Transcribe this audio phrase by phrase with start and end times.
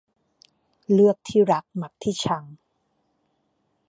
[0.91, 2.43] เลือกที่รักมักที่ชัง